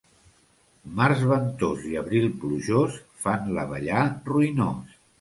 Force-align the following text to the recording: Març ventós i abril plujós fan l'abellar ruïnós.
Març 0.99 1.21
ventós 1.33 1.85
i 1.91 1.95
abril 2.03 2.27
plujós 2.41 2.99
fan 3.27 3.49
l'abellar 3.59 4.05
ruïnós. 4.35 5.03